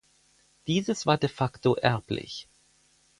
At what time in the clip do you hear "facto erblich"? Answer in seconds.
1.29-2.49